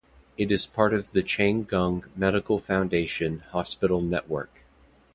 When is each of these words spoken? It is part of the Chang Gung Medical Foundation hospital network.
It 0.35 0.51
is 0.51 0.65
part 0.65 0.95
of 0.95 1.11
the 1.11 1.21
Chang 1.21 1.63
Gung 1.63 2.09
Medical 2.17 2.57
Foundation 2.57 3.41
hospital 3.51 4.01
network. 4.01 4.63